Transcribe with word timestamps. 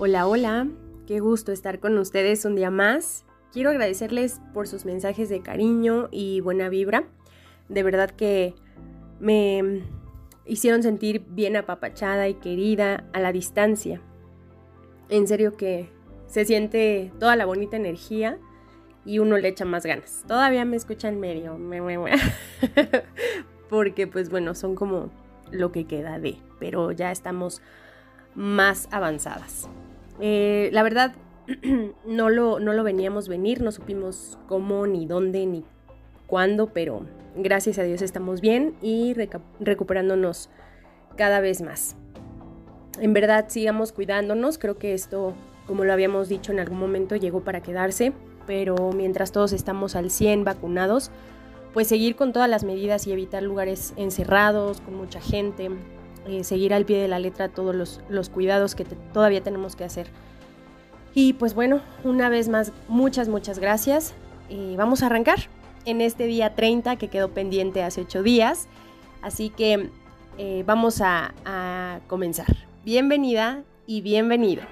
Hola, 0.00 0.28
hola, 0.28 0.68
qué 1.08 1.18
gusto 1.18 1.50
estar 1.50 1.80
con 1.80 1.98
ustedes 1.98 2.44
un 2.44 2.54
día 2.54 2.70
más. 2.70 3.24
Quiero 3.52 3.70
agradecerles 3.70 4.40
por 4.54 4.68
sus 4.68 4.84
mensajes 4.84 5.28
de 5.28 5.42
cariño 5.42 6.08
y 6.12 6.38
buena 6.38 6.68
vibra. 6.68 7.08
De 7.68 7.82
verdad 7.82 8.12
que 8.12 8.54
me 9.18 9.82
hicieron 10.46 10.84
sentir 10.84 11.26
bien 11.30 11.56
apapachada 11.56 12.28
y 12.28 12.34
querida 12.34 13.08
a 13.12 13.18
la 13.18 13.32
distancia. 13.32 14.00
En 15.08 15.26
serio 15.26 15.56
que 15.56 15.90
se 16.28 16.44
siente 16.44 17.10
toda 17.18 17.34
la 17.34 17.44
bonita 17.44 17.76
energía 17.76 18.38
y 19.04 19.18
uno 19.18 19.36
le 19.36 19.48
echa 19.48 19.64
más 19.64 19.84
ganas. 19.84 20.22
Todavía 20.28 20.64
me 20.64 20.76
escuchan 20.76 21.18
medio, 21.18 21.58
porque 23.68 24.06
pues 24.06 24.30
bueno, 24.30 24.54
son 24.54 24.76
como 24.76 25.10
lo 25.50 25.72
que 25.72 25.88
queda 25.88 26.20
de, 26.20 26.36
pero 26.60 26.92
ya 26.92 27.10
estamos 27.10 27.62
más 28.36 28.86
avanzadas. 28.92 29.68
Eh, 30.20 30.70
la 30.72 30.82
verdad, 30.82 31.14
no 32.06 32.30
lo, 32.30 32.60
no 32.60 32.72
lo 32.72 32.82
veníamos 32.82 33.28
venir, 33.28 33.62
no 33.62 33.72
supimos 33.72 34.38
cómo, 34.46 34.86
ni 34.86 35.06
dónde, 35.06 35.46
ni 35.46 35.64
cuándo, 36.26 36.72
pero 36.72 37.06
gracias 37.36 37.78
a 37.78 37.82
Dios 37.82 38.02
estamos 38.02 38.40
bien 38.40 38.74
y 38.82 39.14
recuperándonos 39.60 40.50
cada 41.16 41.40
vez 41.40 41.62
más. 41.62 41.96
En 43.00 43.12
verdad, 43.12 43.46
sigamos 43.48 43.92
cuidándonos, 43.92 44.58
creo 44.58 44.78
que 44.78 44.92
esto, 44.92 45.34
como 45.66 45.84
lo 45.84 45.92
habíamos 45.92 46.28
dicho 46.28 46.52
en 46.52 46.60
algún 46.60 46.78
momento, 46.78 47.16
llegó 47.16 47.42
para 47.42 47.62
quedarse, 47.62 48.12
pero 48.46 48.90
mientras 48.92 49.30
todos 49.30 49.52
estamos 49.52 49.94
al 49.94 50.10
100 50.10 50.44
vacunados, 50.44 51.10
pues 51.72 51.86
seguir 51.86 52.16
con 52.16 52.32
todas 52.32 52.48
las 52.48 52.64
medidas 52.64 53.06
y 53.06 53.12
evitar 53.12 53.42
lugares 53.42 53.92
encerrados, 53.96 54.80
con 54.80 54.94
mucha 54.94 55.20
gente, 55.20 55.70
eh, 56.28 56.44
seguir 56.44 56.74
al 56.74 56.84
pie 56.84 56.98
de 56.98 57.08
la 57.08 57.18
letra 57.18 57.48
todos 57.48 57.74
los, 58.08 58.28
cuidados 58.28 58.74
que 58.74 58.84
todavía 58.84 59.42
tenemos 59.42 59.76
que 59.76 59.84
hacer. 59.84 60.08
Y 61.14 61.32
pues 61.32 61.54
bueno, 61.54 61.80
una 62.04 62.28
vez 62.28 62.48
más, 62.48 62.72
muchas, 62.86 63.28
muchas 63.28 63.58
gracias. 63.58 64.14
y 64.50 64.76
vamos 64.76 65.02
a 65.02 65.06
arrancar 65.06 65.38
en 65.84 66.00
este 66.00 66.26
día 66.26 66.54
30 66.54 66.96
que 66.96 67.08
quedó 67.08 67.30
pendiente 67.30 67.82
hace 67.82 68.02
8 68.02 68.22
días. 68.22 68.68
Así 69.22 69.50
que 69.50 69.90
eh, 70.36 70.62
vamos 70.66 71.00
a, 71.00 71.34
a 71.44 72.00
comenzar. 72.06 72.46
Bienvenida 72.84 73.62
y 73.86 74.02
bienvenido. 74.02 74.62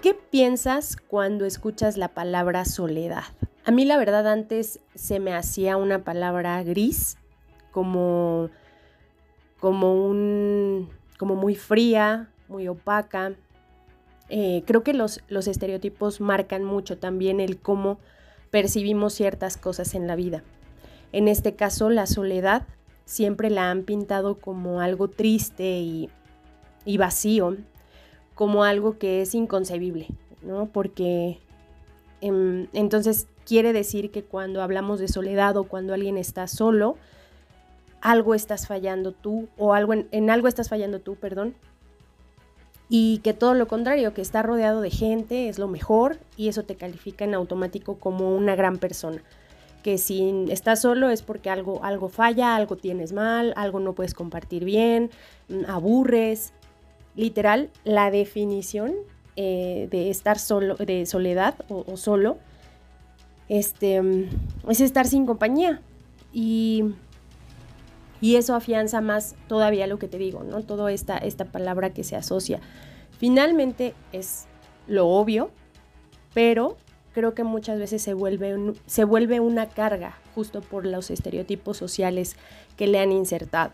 ¿Qué 0.00 0.14
piensas 0.14 0.96
cuando 0.96 1.44
escuchas 1.44 1.96
la 1.96 2.08
palabra 2.14 2.64
soledad? 2.64 3.24
A 3.66 3.72
mí 3.72 3.84
la 3.84 3.96
verdad 3.96 4.28
antes 4.28 4.78
se 4.94 5.18
me 5.18 5.34
hacía 5.34 5.76
una 5.76 6.04
palabra 6.04 6.62
gris, 6.62 7.18
como, 7.72 8.48
como, 9.58 10.06
un, 10.06 10.88
como 11.18 11.34
muy 11.34 11.56
fría, 11.56 12.30
muy 12.46 12.68
opaca. 12.68 13.32
Eh, 14.28 14.62
creo 14.68 14.84
que 14.84 14.94
los, 14.94 15.20
los 15.26 15.48
estereotipos 15.48 16.20
marcan 16.20 16.62
mucho 16.62 16.96
también 16.98 17.40
el 17.40 17.58
cómo 17.58 17.98
percibimos 18.52 19.14
ciertas 19.14 19.56
cosas 19.56 19.96
en 19.96 20.06
la 20.06 20.14
vida. 20.14 20.44
En 21.10 21.26
este 21.26 21.56
caso, 21.56 21.90
la 21.90 22.06
soledad 22.06 22.68
siempre 23.04 23.50
la 23.50 23.72
han 23.72 23.82
pintado 23.82 24.38
como 24.38 24.80
algo 24.80 25.08
triste 25.08 25.80
y, 25.80 26.08
y 26.84 26.98
vacío, 26.98 27.56
como 28.36 28.62
algo 28.62 28.96
que 28.96 29.22
es 29.22 29.34
inconcebible, 29.34 30.06
¿no? 30.42 30.66
Porque 30.66 31.40
em, 32.20 32.68
entonces 32.72 33.26
quiere 33.46 33.72
decir 33.72 34.10
que 34.10 34.24
cuando 34.24 34.60
hablamos 34.60 34.98
de 34.98 35.08
soledad 35.08 35.56
o 35.56 35.64
cuando 35.64 35.94
alguien 35.94 36.18
está 36.18 36.48
solo, 36.48 36.96
algo 38.02 38.34
estás 38.34 38.66
fallando 38.66 39.12
tú 39.12 39.48
o 39.56 39.72
algo 39.72 39.94
en, 39.94 40.30
algo 40.30 40.48
estás 40.48 40.68
fallando 40.68 41.00
tú, 41.00 41.14
perdón. 41.14 41.54
Y 42.88 43.18
que 43.18 43.32
todo 43.32 43.54
lo 43.54 43.66
contrario, 43.66 44.14
que 44.14 44.20
está 44.20 44.42
rodeado 44.42 44.80
de 44.80 44.90
gente 44.90 45.48
es 45.48 45.58
lo 45.58 45.68
mejor 45.68 46.18
y 46.36 46.48
eso 46.48 46.64
te 46.64 46.76
califica 46.76 47.24
en 47.24 47.34
automático 47.34 47.96
como 47.98 48.36
una 48.36 48.54
gran 48.54 48.78
persona. 48.78 49.22
Que 49.82 49.98
si 49.98 50.46
estás 50.50 50.82
solo 50.82 51.10
es 51.10 51.22
porque 51.22 51.48
algo, 51.48 51.82
algo 51.84 52.08
falla, 52.08 52.56
algo 52.56 52.76
tienes 52.76 53.12
mal, 53.12 53.52
algo 53.56 53.80
no 53.80 53.94
puedes 53.94 54.14
compartir 54.14 54.64
bien, 54.64 55.10
aburres. 55.68 56.52
Literal, 57.14 57.70
la 57.84 58.10
definición 58.10 58.94
eh, 59.36 59.88
de 59.90 60.10
estar 60.10 60.38
solo, 60.38 60.74
de 60.74 61.06
soledad 61.06 61.54
o 61.68 61.96
solo, 61.96 62.38
este, 63.48 64.28
es 64.68 64.80
estar 64.80 65.06
sin 65.06 65.26
compañía. 65.26 65.80
Y, 66.32 66.84
y 68.20 68.36
eso 68.36 68.54
afianza 68.54 69.00
más 69.00 69.36
todavía 69.48 69.86
lo 69.86 69.98
que 69.98 70.08
te 70.08 70.18
digo, 70.18 70.42
¿no? 70.42 70.62
Toda 70.62 70.92
esta, 70.92 71.18
esta 71.18 71.44
palabra 71.46 71.90
que 71.90 72.04
se 72.04 72.16
asocia. 72.16 72.60
Finalmente 73.18 73.94
es 74.12 74.46
lo 74.86 75.08
obvio, 75.08 75.50
pero 76.34 76.76
creo 77.12 77.34
que 77.34 77.44
muchas 77.44 77.78
veces 77.78 78.02
se 78.02 78.12
vuelve, 78.12 78.74
se 78.86 79.04
vuelve 79.04 79.40
una 79.40 79.70
carga 79.70 80.18
justo 80.34 80.60
por 80.60 80.84
los 80.84 81.10
estereotipos 81.10 81.78
sociales 81.78 82.36
que 82.76 82.86
le 82.86 82.98
han 83.00 83.10
insertado. 83.10 83.72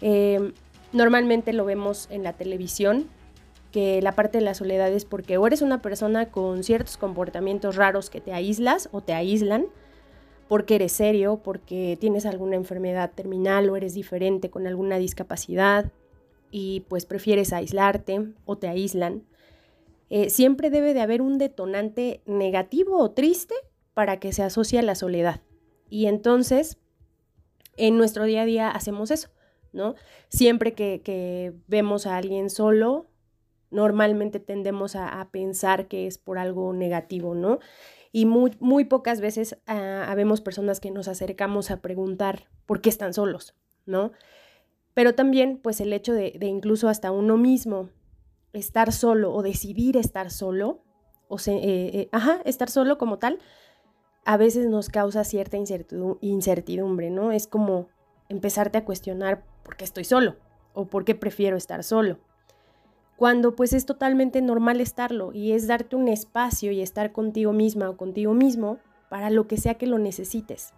Em, 0.00 0.54
normalmente 0.92 1.52
lo 1.52 1.66
vemos 1.66 2.08
en 2.10 2.22
la 2.22 2.32
televisión, 2.32 3.08
que 3.70 4.02
la 4.02 4.12
parte 4.12 4.38
de 4.38 4.44
la 4.44 4.54
soledad 4.54 4.92
es 4.92 5.04
porque 5.04 5.38
o 5.38 5.46
eres 5.46 5.62
una 5.62 5.82
persona 5.82 6.30
con 6.30 6.64
ciertos 6.64 6.96
comportamientos 6.96 7.76
raros 7.76 8.10
que 8.10 8.20
te 8.20 8.32
aíslas 8.32 8.88
o 8.92 9.00
te 9.00 9.12
aíslan, 9.12 9.66
porque 10.48 10.76
eres 10.76 10.92
serio, 10.92 11.40
porque 11.42 11.96
tienes 12.00 12.26
alguna 12.26 12.56
enfermedad 12.56 13.12
terminal 13.14 13.70
o 13.70 13.76
eres 13.76 13.94
diferente 13.94 14.50
con 14.50 14.66
alguna 14.66 14.98
discapacidad 14.98 15.92
y 16.50 16.80
pues 16.88 17.06
prefieres 17.06 17.52
aislarte 17.52 18.32
o 18.44 18.58
te 18.58 18.68
aíslan. 18.68 19.24
Eh, 20.08 20.28
siempre 20.28 20.70
debe 20.70 20.92
de 20.92 21.00
haber 21.00 21.22
un 21.22 21.38
detonante 21.38 22.20
negativo 22.26 22.98
o 22.98 23.12
triste 23.12 23.54
para 23.94 24.18
que 24.18 24.32
se 24.32 24.42
asocie 24.42 24.80
a 24.80 24.82
la 24.82 24.96
soledad. 24.96 25.40
Y 25.88 26.06
entonces, 26.06 26.78
en 27.76 27.96
nuestro 27.96 28.24
día 28.24 28.42
a 28.42 28.46
día 28.46 28.70
hacemos 28.70 29.12
eso, 29.12 29.28
¿no? 29.72 29.94
Siempre 30.28 30.72
que, 30.72 31.00
que 31.04 31.52
vemos 31.68 32.06
a 32.06 32.16
alguien 32.16 32.50
solo, 32.50 33.09
normalmente 33.70 34.40
tendemos 34.40 34.96
a, 34.96 35.28
pensar 35.30 35.86
que 35.86 36.06
es 36.06 36.18
por 36.18 36.38
algo 36.38 36.72
negativo, 36.72 37.34
¿no? 37.34 37.58
Y 38.12 38.26
muy, 38.26 38.56
muy 38.58 38.84
pocas 38.84 39.20
veces 39.20 39.56
uh, 39.68 40.08
habemos 40.08 40.40
personas 40.40 40.80
que 40.80 40.90
nos 40.90 41.08
acercamos 41.08 41.70
a 41.70 41.80
preguntar 41.80 42.48
por 42.66 42.80
qué 42.80 42.88
están 42.88 43.14
solos, 43.14 43.54
¿no? 43.86 44.12
Pero 44.94 45.14
también, 45.14 45.58
pues 45.62 45.80
el 45.80 45.92
hecho 45.92 46.12
de, 46.12 46.36
incluso 46.40 46.88
hasta 46.88 47.12
uno 47.12 47.36
mismo 47.36 47.90
estar 48.52 48.92
solo 48.92 49.32
o 49.32 49.42
decidir 49.42 49.96
estar 49.96 50.30
solo, 50.30 50.82
o 51.28 51.38
se, 51.38 51.52
eh, 51.52 51.60
eh, 52.00 52.08
ajá, 52.10 52.40
estar 52.44 52.68
solo 52.68 52.98
como 52.98 53.18
tal, 53.18 53.38
a 54.24 54.36
veces 54.36 54.66
nos 54.66 54.88
causa 54.88 55.22
cierta 55.22 55.56
incertidumbre, 56.20 57.10
¿no? 57.10 57.30
Es 57.30 57.46
como 57.46 57.88
empezarte 58.28 58.78
a 58.78 58.84
cuestionar 58.84 59.44
por 59.62 59.76
qué 59.76 59.84
estoy 59.84 60.04
solo 60.04 60.36
o 60.74 60.86
por 60.86 61.04
qué 61.04 61.14
prefiero 61.14 61.56
estar 61.56 61.84
solo 61.84 62.18
cuando 63.20 63.54
pues 63.54 63.74
es 63.74 63.84
totalmente 63.84 64.40
normal 64.40 64.80
estarlo 64.80 65.30
y 65.34 65.52
es 65.52 65.66
darte 65.66 65.94
un 65.94 66.08
espacio 66.08 66.72
y 66.72 66.80
estar 66.80 67.12
contigo 67.12 67.52
misma 67.52 67.90
o 67.90 67.98
contigo 67.98 68.32
mismo 68.32 68.78
para 69.10 69.28
lo 69.28 69.46
que 69.46 69.58
sea 69.58 69.74
que 69.74 69.86
lo 69.86 69.98
necesites. 69.98 70.72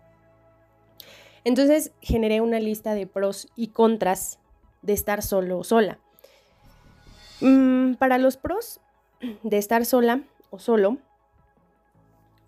Entonces 1.44 1.92
generé 2.00 2.40
una 2.40 2.58
lista 2.58 2.94
de 2.94 3.06
pros 3.06 3.46
y 3.54 3.68
contras 3.68 4.40
de 4.82 4.92
estar 4.92 5.22
solo 5.22 5.60
o 5.60 5.62
sola. 5.62 6.00
Mm, 7.40 7.94
para 7.94 8.18
los 8.18 8.36
pros 8.36 8.80
de 9.44 9.58
estar 9.58 9.84
sola 9.84 10.24
o 10.50 10.58
solo, 10.58 10.96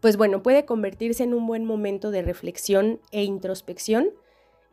pues 0.01 0.17
bueno, 0.17 0.43
puede 0.43 0.65
convertirse 0.65 1.23
en 1.23 1.35
un 1.35 1.47
buen 1.47 1.65
momento 1.65 2.11
de 2.11 2.23
reflexión 2.23 2.99
e 3.13 3.23
introspección 3.23 4.09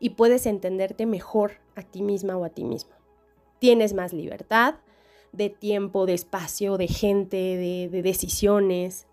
y 0.00 0.10
puedes 0.10 0.46
entenderte 0.46 1.06
mejor 1.06 1.60
a 1.76 1.82
ti 1.82 2.02
misma 2.02 2.36
o 2.36 2.44
a 2.44 2.48
ti 2.48 2.64
mismo. 2.64 2.90
Tienes 3.60 3.94
más 3.94 4.12
libertad, 4.12 4.74
de 5.32 5.48
tiempo, 5.50 6.06
de 6.06 6.14
espacio, 6.14 6.76
de 6.76 6.88
gente, 6.88 7.36
de, 7.36 8.02
decisiones. 8.02 9.06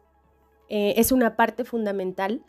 Eh, 0.68 0.94
es 0.98 1.12
una 1.12 1.36
parte 1.36 1.64
fundamental 1.64 2.44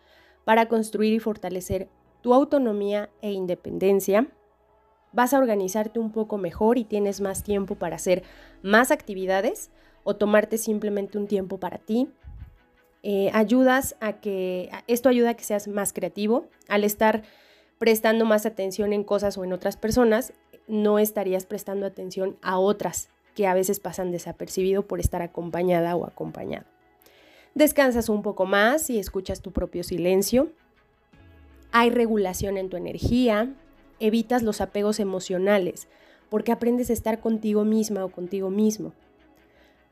para 0.45 0.67
construir 0.67 1.15
y 1.15 1.21
fortalecer 1.21 1.89
tu 2.21 2.35
autonomía 2.35 3.11
e 3.23 3.33
independencia. 3.33 4.27
Vas 5.13 5.33
a 5.33 5.39
organizarte 5.39 5.99
un 5.99 6.13
poco 6.13 6.37
mejor 6.37 6.79
y 6.79 6.85
tienes 6.85 7.21
más 7.21 7.43
tiempo 7.43 7.77
para 7.77 7.97
hacer 7.97 8.23
más 8.63 8.91
actividades 8.91 9.71
o 10.03 10.17
tomarte 10.17 10.59
simplemente 10.59 11.19
un 11.19 11.27
tiempo 11.27 11.59
para 11.59 11.79
ti. 11.79 12.09
Eh, 13.03 13.31
ayudas 13.33 13.97
a 14.01 14.21
que, 14.21 14.71
esto 14.87 15.09
ayuda 15.09 15.31
a 15.31 15.35
que 15.35 15.45
seas 15.45 15.69
más 15.69 15.93
creativo. 15.93 16.49
Al 16.69 16.85
estar 16.85 17.23
prestando 17.79 18.27
más 18.27 18.45
atención 18.45 18.93
en 18.93 19.05
cosas 19.05 19.39
o 19.39 19.45
en 19.45 19.53
otras 19.53 19.77
personas, 19.77 20.33
no 20.69 20.99
estarías 20.99 21.47
prestando 21.47 21.87
atención 21.87 22.37
a 22.43 22.59
otras 22.59 23.09
que 23.41 23.47
a 23.47 23.55
veces 23.55 23.81
pasan 23.81 24.11
desapercibido 24.11 24.87
por 24.87 25.01
estar 25.01 25.23
acompañada 25.23 25.97
o 25.97 26.05
acompañado. 26.05 26.67
Descansas 27.55 28.11
un 28.11 28.21
poco 28.21 28.45
más 28.45 28.91
y 28.91 28.99
escuchas 28.99 29.41
tu 29.41 29.51
propio 29.51 29.83
silencio. 29.83 30.53
Hay 31.73 31.89
regulación 31.89 32.59
en 32.59 32.69
tu 32.69 32.77
energía, 32.77 33.51
evitas 33.99 34.43
los 34.43 34.61
apegos 34.61 35.01
emocionales, 35.01 35.89
porque 36.29 36.53
aprendes 36.53 36.91
a 36.91 36.93
estar 36.93 37.21
contigo 37.21 37.65
misma 37.65 38.05
o 38.05 38.11
contigo 38.11 38.51
mismo. 38.51 38.93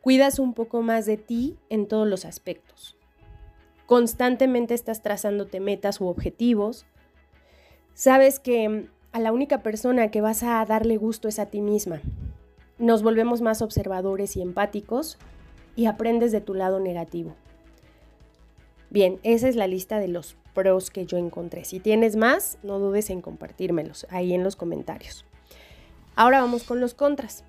Cuidas 0.02 0.38
un 0.38 0.52
poco 0.52 0.82
más 0.82 1.06
de 1.06 1.16
ti 1.16 1.56
en 1.70 1.88
todos 1.88 2.06
los 2.06 2.26
aspectos. 2.26 2.98
Constantemente 3.86 4.74
estás 4.74 5.00
trazándote 5.00 5.58
metas 5.58 6.02
u 6.02 6.06
objetivos. 6.08 6.84
Sabes 7.94 8.40
que 8.40 8.90
a 9.12 9.20
la 9.20 9.32
única 9.32 9.62
persona 9.62 10.10
que 10.10 10.20
vas 10.20 10.42
a 10.42 10.62
darle 10.66 10.98
gusto 10.98 11.28
es 11.28 11.38
a 11.38 11.46
ti 11.46 11.62
misma. 11.62 12.02
Nos 12.78 13.02
volvemos 13.02 13.40
más 13.40 13.60
observadores 13.60 14.36
y 14.36 14.42
empáticos 14.42 15.18
y 15.74 15.86
aprendes 15.86 16.30
de 16.30 16.40
tu 16.40 16.54
lado 16.54 16.78
negativo. 16.78 17.34
Bien, 18.90 19.18
esa 19.24 19.48
es 19.48 19.56
la 19.56 19.66
lista 19.66 19.98
de 19.98 20.06
los 20.06 20.36
pros 20.54 20.90
que 20.90 21.04
yo 21.04 21.18
encontré. 21.18 21.64
Si 21.64 21.80
tienes 21.80 22.14
más, 22.14 22.58
no 22.62 22.78
dudes 22.78 23.10
en 23.10 23.20
compartírmelos 23.20 24.06
ahí 24.10 24.32
en 24.32 24.44
los 24.44 24.54
comentarios. 24.54 25.24
Ahora 26.14 26.40
vamos 26.40 26.62
con 26.62 26.80
los 26.80 26.94
contras. 26.94 27.44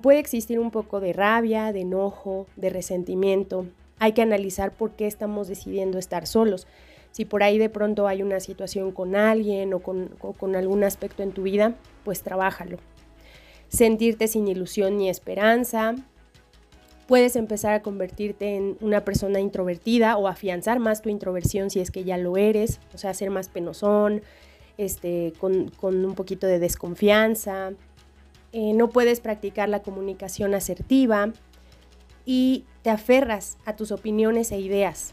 Puede 0.00 0.20
existir 0.20 0.60
un 0.60 0.70
poco 0.70 1.00
de 1.00 1.12
rabia, 1.12 1.72
de 1.72 1.80
enojo, 1.80 2.46
de 2.54 2.70
resentimiento. 2.70 3.66
Hay 3.98 4.12
que 4.12 4.22
analizar 4.22 4.72
por 4.72 4.92
qué 4.92 5.08
estamos 5.08 5.48
decidiendo 5.48 5.98
estar 5.98 6.28
solos. 6.28 6.68
Si 7.10 7.24
por 7.24 7.42
ahí 7.42 7.58
de 7.58 7.68
pronto 7.68 8.06
hay 8.06 8.22
una 8.22 8.38
situación 8.38 8.92
con 8.92 9.16
alguien 9.16 9.74
o 9.74 9.80
con, 9.80 10.14
o 10.20 10.32
con 10.32 10.54
algún 10.54 10.84
aspecto 10.84 11.24
en 11.24 11.32
tu 11.32 11.42
vida, 11.42 11.74
pues 12.04 12.22
trabájalo. 12.22 12.78
Sentirte 13.70 14.28
sin 14.28 14.46
ilusión 14.48 14.98
ni 14.98 15.08
esperanza, 15.08 15.94
puedes 17.10 17.34
empezar 17.34 17.72
a 17.72 17.82
convertirte 17.82 18.56
en 18.56 18.76
una 18.80 19.04
persona 19.04 19.40
introvertida 19.40 20.16
o 20.16 20.28
afianzar 20.28 20.78
más 20.78 21.02
tu 21.02 21.08
introversión 21.08 21.68
si 21.68 21.80
es 21.80 21.90
que 21.90 22.04
ya 22.04 22.18
lo 22.18 22.36
eres, 22.36 22.78
o 22.94 22.98
sea, 22.98 23.14
ser 23.14 23.30
más 23.30 23.48
penosón, 23.48 24.22
este, 24.78 25.32
con, 25.38 25.72
un 25.82 26.14
poquito 26.14 26.46
de 26.46 26.58
desconfianza. 26.58 27.72
Eh, 28.52 28.74
no 28.74 28.90
puedes 28.90 29.18
practicar 29.20 29.68
la 29.68 29.82
comunicación 29.82 30.54
asertiva 30.54 31.32
y 32.24 32.64
te 32.82 32.90
aferras 32.90 33.58
a 33.64 33.74
tus 33.74 33.92
opiniones 33.92 34.52
e 34.52 34.60
ideas. 34.60 35.12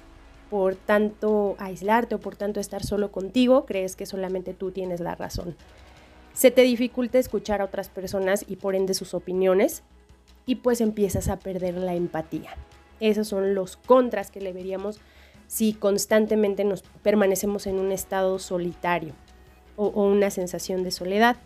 Por 0.52 0.76
tanto 0.76 1.56
aislarte 1.58 2.14
o 2.14 2.20
por 2.20 2.36
tanto 2.36 2.60
estar 2.60 2.84
solo 2.84 3.12
contigo, 3.12 3.66
crees 3.66 3.96
que 3.96 4.06
solamente 4.06 4.54
tú 4.54 4.70
tienes 4.70 5.00
la 5.00 5.16
razón. 5.16 5.56
Se 6.38 6.52
te 6.52 6.62
dificulta 6.62 7.18
escuchar 7.18 7.62
a 7.62 7.66
otras 7.66 7.90
personas 7.90 8.46
y 8.48 8.58
por 8.58 8.76
ende 8.76 8.94
sus 8.94 9.16
opiniones, 9.16 9.82
y 10.46 10.58
pues 10.58 10.82
empiezas 10.82 11.30
a 11.30 11.40
perder 11.40 11.74
la 11.74 11.96
empatía. 11.96 12.52
Esos 13.00 13.30
son 13.30 13.56
los 13.56 13.76
contras 13.76 14.30
que 14.30 14.40
le 14.40 14.54
veríamos 14.54 15.00
si 15.48 15.74
constantemente 15.74 16.64
nos 16.64 16.84
permanecemos 17.02 17.66
en 17.66 17.80
un 17.80 17.92
estado 17.92 18.38
solitario 18.38 19.16
o, 19.78 19.88
una 19.88 20.30
sensación 20.30 20.84
de 20.84 20.92
soledad. 20.92 21.38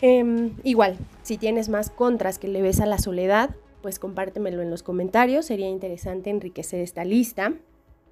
Em, 0.00 0.52
igual, 0.62 0.96
si 1.24 1.36
tienes 1.36 1.68
más 1.68 1.90
contras 1.90 2.38
que 2.38 2.46
le 2.46 2.62
ves 2.62 2.78
a 2.78 2.86
la 2.86 2.98
soledad, 2.98 3.56
pues 3.82 3.98
compártemelo 3.98 4.62
en 4.62 4.70
los 4.70 4.84
comentarios, 4.84 5.46
sería 5.46 5.68
interesante 5.68 6.30
enriquecer 6.30 6.78
esta 6.80 7.04
lista. 7.04 7.54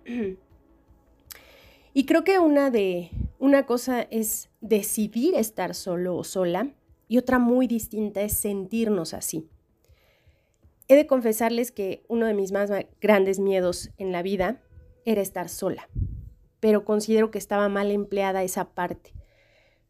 Y 1.94 2.04
creo 2.04 2.22
que 2.22 2.38
una 2.38 2.70
de 2.70 3.10
una 3.38 3.66
cosa 3.66 4.02
es 4.02 4.50
decidir 4.60 5.34
estar 5.34 5.74
solo 5.74 6.16
o 6.16 6.24
sola 6.24 6.74
y 7.06 7.18
otra 7.18 7.38
muy 7.38 7.66
distinta 7.66 8.20
es 8.22 8.32
sentirnos 8.32 9.14
así. 9.14 9.48
He 10.88 10.96
de 10.96 11.06
confesarles 11.06 11.70
que 11.70 12.04
uno 12.08 12.26
de 12.26 12.34
mis 12.34 12.50
más 12.50 12.70
grandes 13.00 13.38
miedos 13.38 13.90
en 13.96 14.10
la 14.10 14.22
vida 14.22 14.60
era 15.04 15.20
estar 15.20 15.48
sola, 15.48 15.88
pero 16.60 16.84
considero 16.84 17.30
que 17.30 17.38
estaba 17.38 17.68
mal 17.68 17.90
empleada 17.90 18.42
esa 18.42 18.70
parte. 18.70 19.12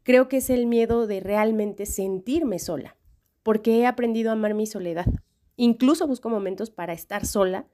Creo 0.03 0.29
que 0.29 0.39
es 0.39 0.51
el 0.51 0.67
miedo 0.67 1.07
de 1.07 1.21
realmente 1.21 1.87
sentirme 1.87 2.59
sola, 2.59 2.97
porque 3.43 3.79
he 3.79 3.87
aprendido 3.87 4.31
a 4.31 4.35
amar 4.35 4.55
mi 4.55 4.67
soledad. 4.67 5.07
Incluso 5.57 6.07
busco 6.07 6.29
momentos 6.29 6.71
para 6.71 6.93
estar 6.93 7.27
sola 7.27 7.67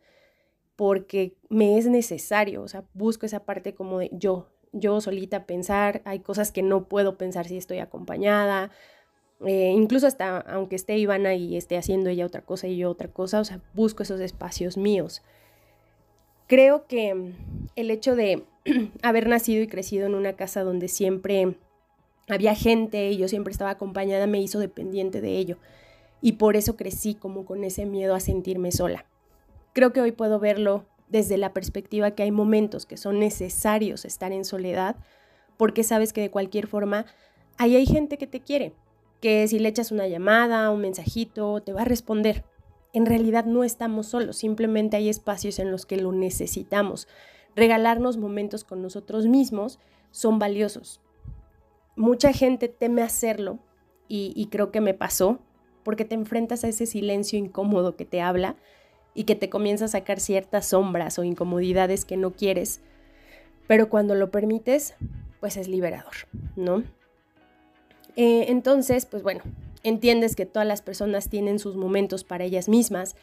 porque 0.77 1.37
me 1.49 1.79
es 1.79 1.87
necesario, 1.87 2.63
o 2.63 2.69
sea, 2.69 2.85
busco 2.95 3.27
esa 3.27 3.45
parte 3.45 3.75
como 3.75 3.99
de 3.99 4.11
yo, 4.13 4.54
yo 4.75 5.01
solita 5.01 5.47
pensar, 5.47 6.03
hay 6.05 6.21
cosas 6.21 6.53
que 6.53 6.63
no 6.63 6.85
puedo 6.85 7.17
pensar 7.17 7.47
si 7.47 7.57
estoy 7.57 7.79
acompañada, 7.79 8.71
eh, 9.45 9.73
incluso 9.75 10.07
hasta 10.07 10.39
aunque 10.39 10.77
esté 10.77 10.99
Ivana 10.99 11.35
y 11.35 11.57
esté 11.57 11.77
haciendo 11.77 12.11
ella 12.11 12.27
otra 12.27 12.43
cosa 12.43 12.67
y 12.67 12.77
yo 12.77 12.91
otra 12.91 13.09
cosa, 13.09 13.41
o 13.41 13.45
sea, 13.45 13.61
busco 13.73 14.03
esos 14.03 14.21
espacios 14.21 14.77
míos. 14.77 15.23
Creo 16.47 16.87
que 16.87 17.33
el 17.77 17.91
hecho 17.91 18.17
de 18.17 18.45
haber 19.03 19.29
nacido 19.29 19.63
y 19.63 19.69
crecido 19.69 20.07
en 20.07 20.15
una 20.15 20.35
casa 20.35 20.63
donde 20.63 20.89
siempre 20.89 21.57
había 22.29 22.55
gente 22.55 23.11
y 23.11 23.17
yo 23.17 23.29
siempre 23.29 23.53
estaba 23.53 23.71
acompañada 23.71 24.27
me 24.27 24.41
hizo 24.41 24.59
dependiente 24.59 25.21
de 25.21 25.39
ello. 25.39 25.59
Y 26.21 26.33
por 26.33 26.57
eso 26.57 26.77
crecí 26.77 27.15
como 27.15 27.45
con 27.45 27.65
ese 27.65 27.85
miedo 27.85 28.15
a 28.15 28.21
sentirme 28.21 28.73
sola. 28.73 29.05
Creo 29.75 29.93
que 29.93 30.01
hoy 30.01 30.13
puedo 30.13 30.39
verlo 30.39 30.87
desde 31.09 31.39
la 31.39 31.53
perspectiva 31.53 32.13
que 32.13 32.23
hay 32.23 32.31
momentos 32.31 32.87
que 32.87 32.97
son 32.97 33.19
necesarios 33.19 34.05
estar 34.05 34.33
en 34.33 34.45
soledad 34.45 34.97
porque 35.57 35.85
sabes 35.85 36.13
que 36.13 36.21
de 36.21 36.31
cualquier 36.31 36.67
forma 36.67 37.07
ahí 37.59 37.77
hay 37.77 37.87
gente 37.87 38.19
que 38.19 38.27
te 38.27 38.41
quiere 38.41 38.75
que 39.25 39.49
si 39.49 39.59
le 39.59 39.71
echas 39.71 39.91
una 39.91 40.07
llamada, 40.07 40.69
un 40.69 40.83
mensajito, 40.83 41.63
te 41.63 41.73
va 41.73 41.81
a 41.81 41.87
responder. 41.87 42.45
En 42.93 43.07
realidad 43.07 43.47
no 43.47 43.65
estamos 43.65 44.09
solos, 44.09 44.37
simplemente 44.37 44.99
hay 44.99 45.09
espacios 45.09 45.59
en 45.59 45.71
los 45.71 45.87
que 45.87 45.97
lo 45.97 46.13
necesitamos. 46.13 47.09
Regalarnos 47.57 48.19
momentos 48.19 48.65
con 48.65 48.83
nosotros 48.83 49.27
mismos 49.27 49.79
son 50.11 50.39
valiosos. 50.39 51.01
Mucha 51.97 52.35
gente 52.35 52.69
teme 52.69 53.01
hacerlo 53.01 53.61
y, 54.09 54.47
creo 54.51 54.71
que 54.71 54.83
me 54.83 54.93
pasó 54.93 55.39
porque 55.85 56.05
te 56.05 56.15
enfrentas 56.15 56.63
a 56.63 56.69
ese 56.69 56.85
silencio 56.85 57.39
incómodo 57.39 57.97
que 57.97 58.05
te 58.05 58.21
habla 58.21 58.57
y 59.15 59.25
que 59.25 59.37
te 59.37 59.49
comienza 59.49 59.87
a 59.87 59.89
sacar 59.89 60.21
ciertas 60.21 60.67
sombras 60.67 61.19
o 61.19 61.25
incomodidades 61.25 62.05
que 62.05 62.17
no 62.17 62.33
quieres, 62.33 62.81
pero 63.67 63.89
cuando 63.89 64.15
lo 64.15 64.31
permites, 64.31 64.95
pues 65.41 65.57
es 65.57 65.69
liberador, 65.69 66.15
¿no? 66.57 66.83
Eh, 68.17 68.47
entonces, 68.49 69.07
pues 69.07 69.23
bueno, 69.23 69.43
entiendes 69.83 70.37
que 70.37 70.47
todas 70.47 70.67
las 70.67 70.83
personas 70.83 71.29
tienen 71.29 71.59
sus 71.59 71.77
momentos 71.77 72.25
para 72.25 72.45
ellas 72.45 72.69
mismas 72.69 73.17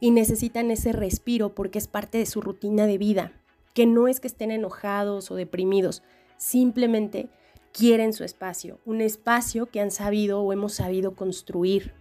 y 0.00 0.10
necesitan 0.10 0.70
ese 0.70 0.92
respiro 0.92 1.54
porque 1.54 1.78
es 1.78 1.88
parte 1.88 2.18
de 2.18 2.26
su 2.26 2.40
rutina 2.40 2.86
de 2.86 2.98
vida, 2.98 3.32
que 3.74 3.86
no 3.86 4.08
es 4.08 4.20
que 4.20 4.28
estén 4.28 4.50
enojados 4.50 5.30
o 5.30 5.34
deprimidos, 5.34 6.02
simplemente 6.36 7.28
quieren 7.72 8.12
su 8.12 8.24
espacio, 8.24 8.78
un 8.84 9.00
espacio 9.00 9.66
que 9.66 9.80
han 9.80 9.90
sabido 9.90 10.40
o 10.40 10.52
hemos 10.52 10.74
sabido 10.74 11.14
construir, 11.14 11.92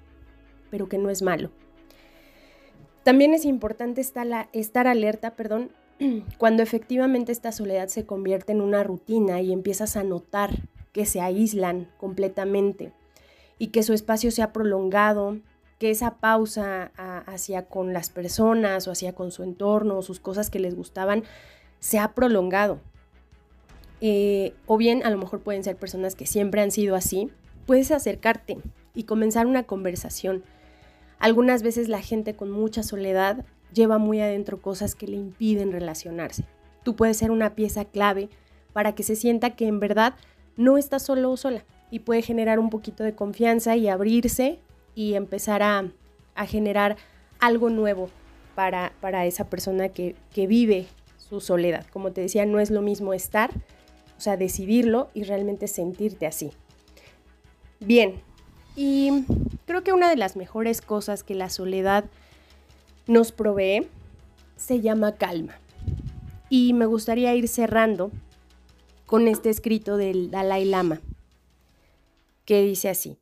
pero 0.70 0.88
que 0.88 0.98
no 0.98 1.10
es 1.10 1.22
malo. 1.22 1.52
También 3.08 3.34
es 3.34 3.46
importante 3.46 4.02
estar, 4.02 4.88
alerta, 4.88 5.32
perdón, 5.38 5.72
cuando 6.38 6.62
efectivamente 6.62 7.32
esta 7.32 7.54
soledad 7.54 7.88
se 7.88 8.06
convierte 8.06 8.52
en 8.52 8.60
una 8.60 8.84
rutina 8.84 9.40
y 9.40 9.54
empiezas 9.54 9.96
a 9.96 10.04
notar 10.04 10.50
que 10.92 11.06
se 11.06 11.22
aíslan 11.22 11.88
completamente 11.98 12.92
y 13.58 13.68
que 13.68 13.82
su 13.82 13.94
espacio 13.94 14.30
sea 14.30 14.52
prolongado, 14.52 15.38
que 15.80 15.90
esa 15.90 16.18
pausa 16.18 16.92
hacia 17.28 17.68
con 17.68 17.94
las 17.94 18.10
personas 18.10 18.90
o 18.90 18.92
hacia 18.92 19.16
con 19.16 19.32
su 19.32 19.44
entorno 19.44 19.98
o 19.98 20.02
sus 20.02 20.20
cosas 20.20 20.50
que 20.50 20.60
les 20.60 20.76
gustaban 20.76 21.24
sea 21.80 22.14
prolongado. 22.14 22.82
Eh, 24.02 24.54
o 24.66 24.76
bien 24.76 25.06
a 25.06 25.10
lo 25.12 25.18
mejor 25.18 25.40
pueden 25.40 25.64
ser 25.64 25.78
personas 25.78 26.14
que 26.16 26.26
siempre 26.26 26.60
han 26.60 26.72
sido 26.72 26.94
así, 26.94 27.32
puedes 27.66 27.90
acercarte 27.92 28.58
y 28.94 29.04
comenzar 29.04 29.48
una 29.48 29.64
conversación. 29.64 30.44
Algunas 31.20 31.64
veces 31.64 31.88
la 31.88 32.02
gente 32.02 32.36
con 32.36 32.52
mucha 32.52 32.84
soledad 32.84 33.46
lleva 33.74 33.98
muy 33.98 34.22
adentro 34.22 34.62
cosas 34.62 34.96
que 34.96 35.08
le 35.08 35.18
impiden 35.18 35.72
relacionarse. 35.72 36.46
Tú 36.84 36.96
puedes 36.96 37.18
ser 37.18 37.32
una 37.32 37.56
pieza 37.56 37.86
clave 37.86 38.30
para 38.74 38.94
que 38.96 39.04
se 39.04 39.16
sienta 39.16 39.56
que 39.56 39.68
en 39.68 39.80
verdad 39.80 40.14
no 40.56 40.78
está 40.78 41.00
solo 41.00 41.32
o 41.32 41.38
sola 41.38 41.64
y 41.90 42.00
puede 42.00 42.22
generar 42.22 42.60
un 42.60 42.70
poquito 42.70 43.04
de 43.04 43.16
confianza 43.16 43.76
y 43.76 43.88
abrirse 43.88 44.60
y 44.96 45.14
empezar 45.14 45.64
a, 45.64 45.92
generar 46.46 46.98
algo 47.40 47.70
nuevo 47.70 48.10
para, 48.54 48.94
para 49.02 49.26
esa 49.26 49.50
persona 49.50 49.90
que, 49.90 50.16
que 50.32 50.46
vive 50.46 50.88
su 51.18 51.42
soledad. 51.42 51.86
Como 51.92 52.12
te 52.12 52.22
decía, 52.22 52.46
no 52.46 52.60
es 52.60 52.70
lo 52.70 52.82
mismo 52.82 53.14
estar, 53.14 53.52
o 54.18 54.22
sea, 54.22 54.38
decidirlo 54.38 55.10
y 55.14 55.24
realmente 55.24 55.68
sentirte 55.68 56.28
así. 56.28 56.52
Bien, 57.80 58.22
y 58.78 59.26
creo 59.66 59.84
que 59.84 59.92
una 59.92 60.08
de 60.08 60.16
las 60.16 60.36
mejores 60.36 60.82
cosas 60.82 61.24
que 61.24 61.34
la 61.34 61.50
soledad 61.50 62.06
nos 63.08 63.32
provee 63.32 63.88
se 64.56 64.82
llama 64.82 65.16
calma. 65.16 65.60
Y 66.48 66.74
me 66.74 66.86
gustaría 66.86 67.34
ir 67.34 67.48
cerrando 67.48 68.12
con 69.08 69.28
este 69.28 69.50
escrito 69.50 69.98
del 69.98 70.30
Dalai 70.30 70.64
Lama, 70.64 71.02
que 72.46 72.62
dice 72.62 72.90
así, 72.90 73.18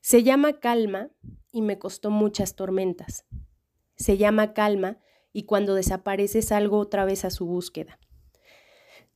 se 0.00 0.22
llama 0.22 0.60
calma 0.60 1.10
y 1.52 1.60
me 1.60 1.78
costó 1.78 2.10
muchas 2.10 2.56
tormentas. 2.56 3.26
Se 3.96 4.16
llama 4.16 4.54
calma 4.54 4.96
y 5.30 5.42
cuando 5.42 5.74
desaparece 5.74 6.40
salgo 6.40 6.78
otra 6.78 7.04
vez 7.04 7.26
a 7.26 7.30
su 7.30 7.44
búsqueda. 7.44 7.98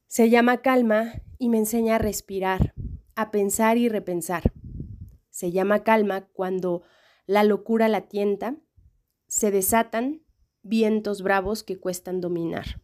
Se 0.09 0.29
llama 0.29 0.59
calma 0.59 1.15
y 1.39 1.49
me 1.49 1.57
enseña 1.57 1.95
a 1.95 1.99
respirar, 1.99 2.75
a 3.15 3.31
pensar 3.31 3.79
y 3.79 3.89
repensar. 3.89 4.53
Se 5.43 5.51
llama 5.51 5.83
calma 5.83 6.29
cuando 6.33 6.83
la 7.27 7.43
locura 7.43 7.89
la 7.89 8.03
tienta, 8.03 8.55
se 9.27 9.51
desatan 9.51 10.23
vientos 10.63 11.21
bravos 11.21 11.65
que 11.65 11.81
cuestan 11.81 12.21
dominar. 12.21 12.81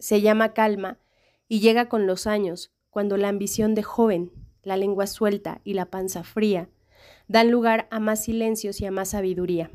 Se 0.00 0.20
llama 0.20 0.54
calma 0.54 0.98
y 1.46 1.60
llega 1.60 1.88
con 1.88 2.08
los 2.08 2.26
años, 2.26 2.74
cuando 2.90 3.16
la 3.16 3.28
ambición 3.28 3.76
de 3.76 3.84
joven, 3.84 4.32
la 4.64 4.76
lengua 4.76 5.06
suelta 5.06 5.60
y 5.62 5.74
la 5.74 5.86
panza 5.86 6.24
fría 6.24 6.68
dan 7.28 7.52
lugar 7.52 7.86
a 7.92 8.00
más 8.00 8.24
silencios 8.24 8.80
y 8.80 8.86
a 8.86 8.90
más 8.90 9.10
sabiduría. 9.10 9.70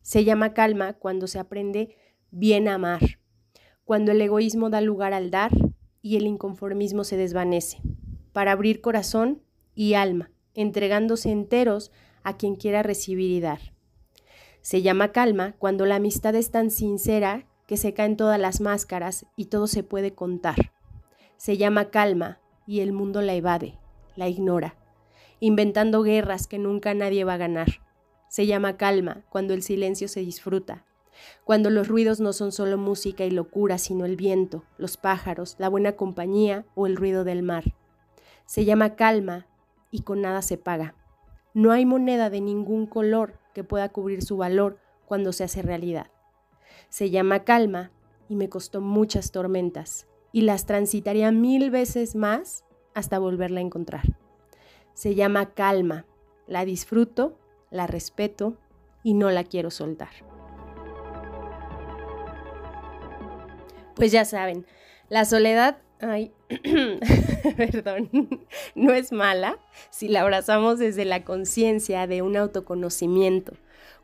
Se 0.00 0.24
llama 0.24 0.54
calma 0.54 0.94
cuando 0.94 1.26
se 1.26 1.38
aprende 1.38 1.94
bien 2.30 2.68
a 2.68 2.76
amar, 2.76 3.18
cuando 3.84 4.12
el 4.12 4.22
egoísmo 4.22 4.70
da 4.70 4.80
lugar 4.80 5.12
al 5.12 5.30
dar 5.30 5.50
y 6.00 6.16
el 6.16 6.26
inconformismo 6.26 7.04
se 7.04 7.18
desvanece, 7.18 7.82
para 8.32 8.52
abrir 8.52 8.80
corazón 8.80 9.42
y 9.74 9.92
alma, 9.92 10.30
entregándose 10.58 11.30
enteros 11.30 11.92
a 12.24 12.36
quien 12.36 12.56
quiera 12.56 12.82
recibir 12.82 13.30
y 13.30 13.40
dar. 13.40 13.60
Se 14.60 14.82
llama 14.82 15.12
calma 15.12 15.54
cuando 15.58 15.86
la 15.86 15.94
amistad 15.94 16.34
es 16.34 16.50
tan 16.50 16.70
sincera 16.70 17.46
que 17.66 17.76
se 17.76 17.94
caen 17.94 18.16
todas 18.16 18.40
las 18.40 18.60
máscaras 18.60 19.24
y 19.36 19.46
todo 19.46 19.68
se 19.68 19.84
puede 19.84 20.14
contar. 20.14 20.72
Se 21.36 21.56
llama 21.56 21.90
calma 21.90 22.40
y 22.66 22.80
el 22.80 22.92
mundo 22.92 23.22
la 23.22 23.34
evade, 23.34 23.78
la 24.16 24.28
ignora, 24.28 24.74
inventando 25.38 26.02
guerras 26.02 26.48
que 26.48 26.58
nunca 26.58 26.92
nadie 26.92 27.22
va 27.22 27.34
a 27.34 27.38
ganar. 27.38 27.68
Se 28.28 28.46
llama 28.46 28.76
calma 28.76 29.24
cuando 29.30 29.54
el 29.54 29.62
silencio 29.62 30.08
se 30.08 30.20
disfruta, 30.20 30.84
cuando 31.44 31.70
los 31.70 31.86
ruidos 31.86 32.18
no 32.18 32.32
son 32.32 32.50
solo 32.50 32.78
música 32.78 33.24
y 33.24 33.30
locura, 33.30 33.78
sino 33.78 34.04
el 34.04 34.16
viento, 34.16 34.64
los 34.76 34.96
pájaros, 34.96 35.54
la 35.58 35.68
buena 35.68 35.92
compañía 35.92 36.66
o 36.74 36.88
el 36.88 36.96
ruido 36.96 37.22
del 37.22 37.44
mar. 37.44 37.74
Se 38.44 38.64
llama 38.64 38.96
calma 38.96 39.46
y 39.90 40.02
con 40.02 40.20
nada 40.20 40.42
se 40.42 40.58
paga. 40.58 40.94
No 41.54 41.72
hay 41.72 41.86
moneda 41.86 42.30
de 42.30 42.40
ningún 42.40 42.86
color 42.86 43.38
que 43.54 43.64
pueda 43.64 43.88
cubrir 43.88 44.22
su 44.22 44.36
valor 44.36 44.78
cuando 45.06 45.32
se 45.32 45.44
hace 45.44 45.62
realidad. 45.62 46.10
Se 46.88 47.10
llama 47.10 47.44
calma 47.44 47.90
y 48.28 48.36
me 48.36 48.48
costó 48.48 48.80
muchas 48.80 49.32
tormentas 49.32 50.06
y 50.32 50.42
las 50.42 50.66
transitaría 50.66 51.32
mil 51.32 51.70
veces 51.70 52.14
más 52.14 52.64
hasta 52.94 53.18
volverla 53.18 53.60
a 53.60 53.64
encontrar. 53.64 54.02
Se 54.94 55.14
llama 55.14 55.54
calma, 55.54 56.04
la 56.46 56.64
disfruto, 56.64 57.38
la 57.70 57.86
respeto 57.86 58.56
y 59.02 59.14
no 59.14 59.30
la 59.30 59.44
quiero 59.44 59.70
soltar. 59.70 60.10
Pues 63.94 64.12
ya 64.12 64.24
saben, 64.24 64.66
la 65.08 65.24
soledad, 65.24 65.78
ay, 66.00 66.32
perdón, 67.56 68.10
no 68.74 68.92
es 68.92 69.12
mala 69.12 69.58
si 69.90 70.08
la 70.08 70.22
abrazamos 70.22 70.78
desde 70.78 71.04
la 71.04 71.24
conciencia 71.24 72.06
de 72.06 72.22
un 72.22 72.36
autoconocimiento, 72.36 73.54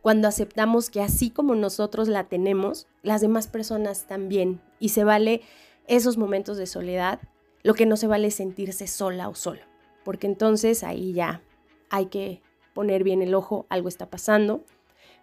cuando 0.02 0.28
aceptamos 0.28 0.90
que 0.90 1.00
así 1.00 1.30
como 1.30 1.54
nosotros 1.54 2.08
la 2.08 2.24
tenemos, 2.24 2.86
las 3.02 3.20
demás 3.20 3.46
personas 3.46 4.06
también, 4.06 4.60
y 4.78 4.90
se 4.90 5.04
vale 5.04 5.42
esos 5.86 6.18
momentos 6.18 6.56
de 6.56 6.66
soledad, 6.66 7.20
lo 7.62 7.74
que 7.74 7.86
no 7.86 7.96
se 7.96 8.06
vale 8.06 8.28
es 8.28 8.34
sentirse 8.34 8.86
sola 8.86 9.28
o 9.28 9.34
solo, 9.34 9.62
porque 10.04 10.26
entonces 10.26 10.84
ahí 10.84 11.12
ya 11.12 11.42
hay 11.90 12.06
que 12.06 12.42
poner 12.74 13.04
bien 13.04 13.22
el 13.22 13.34
ojo, 13.34 13.66
algo 13.70 13.88
está 13.88 14.10
pasando, 14.10 14.64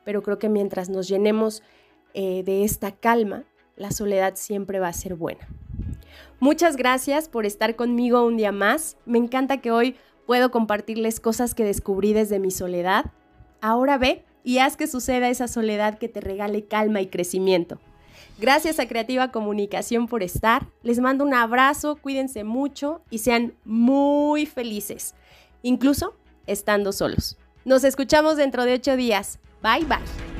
pero 0.03 0.23
creo 0.23 0.39
que 0.39 0.49
mientras 0.49 0.89
nos 0.89 1.07
llenemos 1.07 1.61
eh, 2.13 2.43
de 2.43 2.63
esta 2.63 2.91
calma, 2.91 3.43
la 3.75 3.91
soledad 3.91 4.35
siempre 4.35 4.79
va 4.79 4.87
a 4.87 4.93
ser 4.93 5.15
buena. 5.15 5.47
Muchas 6.41 6.75
gracias 6.75 7.29
por 7.29 7.45
estar 7.45 7.75
conmigo 7.75 8.25
un 8.25 8.35
día 8.35 8.51
más. 8.51 8.97
Me 9.05 9.19
encanta 9.19 9.57
que 9.57 9.69
hoy 9.69 9.95
puedo 10.25 10.49
compartirles 10.49 11.19
cosas 11.19 11.53
que 11.53 11.63
descubrí 11.63 12.13
desde 12.13 12.39
mi 12.39 12.49
soledad. 12.49 13.11
Ahora 13.61 13.99
ve 13.99 14.25
y 14.43 14.57
haz 14.57 14.75
que 14.75 14.87
suceda 14.87 15.29
esa 15.29 15.47
soledad 15.47 15.99
que 15.99 16.09
te 16.09 16.19
regale 16.19 16.65
calma 16.65 16.99
y 16.99 17.07
crecimiento. 17.07 17.79
Gracias 18.39 18.79
a 18.79 18.87
Creativa 18.87 19.31
Comunicación 19.31 20.07
por 20.07 20.23
estar. 20.23 20.65
Les 20.81 20.99
mando 20.99 21.23
un 21.23 21.35
abrazo, 21.35 21.97
cuídense 21.97 22.43
mucho 22.43 23.03
y 23.11 23.19
sean 23.19 23.53
muy 23.63 24.47
felices, 24.47 25.13
incluso 25.61 26.15
estando 26.47 26.91
solos. 26.91 27.37
Nos 27.65 27.83
escuchamos 27.83 28.37
dentro 28.37 28.65
de 28.65 28.73
ocho 28.73 28.95
días. 28.95 29.37
Bye 29.61 29.85
bye. 29.85 30.30